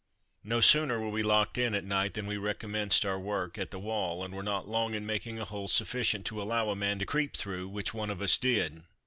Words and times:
No 0.43 0.61
sooner 0.61 0.99
were 0.99 1.11
we 1.11 1.21
locked 1.21 1.59
in 1.59 1.75
at 1.75 1.83
night 1.83 2.15
than 2.15 2.25
we 2.25 2.35
recommenced 2.35 3.05
our 3.05 3.19
work 3.19 3.59
at 3.59 3.69
the 3.69 3.77
wall, 3.77 4.23
and 4.25 4.33
were 4.33 4.41
not 4.41 4.67
long 4.67 4.95
in 4.95 5.05
making 5.05 5.37
a 5.39 5.45
hole 5.45 5.67
sufficient 5.67 6.25
to 6.25 6.41
allow 6.41 6.69
a 6.71 6.75
man 6.75 6.97
to 6.97 7.05
creep 7.05 7.37
through, 7.37 7.67
which 7.69 7.93
one 7.93 8.09
of 8.09 8.19
us 8.19 8.39
did. 8.39 8.81